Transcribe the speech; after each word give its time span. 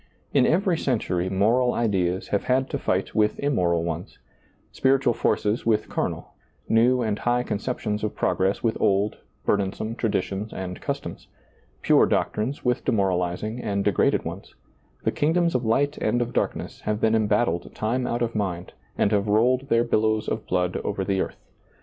In 0.33 0.47
every 0.47 0.79
century 0.79 1.29
moral 1.29 1.75
ideas 1.75 2.29
have 2.29 2.45
had 2.45 2.71
to 2.71 2.79
fight 2.79 3.13
with 3.13 3.37
immoral 3.39 3.83
ones; 3.83 4.17
spiritual 4.71 5.13
forces 5.13 5.63
with 5.63 5.89
carnal; 5.89 6.33
new 6.67 7.03
and 7.03 7.19
high 7.19 7.43
conceptions 7.43 8.03
of 8.03 8.15
progress 8.15 8.63
with 8.63 8.81
old, 8.81 9.17
burdensome 9.45 9.93
traditions 9.93 10.51
and 10.53 10.81
customs; 10.81 11.27
pure 11.83 12.07
doctrines 12.07 12.65
with 12.65 12.83
demoralizing 12.83 13.59
and 13.61 13.85
degraded 13.85 14.25
ones; 14.25 14.55
the 15.03 15.11
kingdoms 15.11 15.53
of 15.53 15.65
light 15.65 15.99
and 15.99 16.19
of 16.19 16.33
darkness 16.33 16.79
have 16.81 16.99
been 16.99 17.13
embattled 17.13 17.71
time 17.75 18.07
out 18.07 18.23
of 18.23 18.33
mind, 18.33 18.73
and 18.97 19.11
have 19.11 19.27
rolled 19.27 19.69
their 19.69 19.83
billows 19.83 20.27
of 20.27 20.47
blood 20.47 20.77
over 20.77 21.05
the 21.05 21.21
earth. 21.21 21.43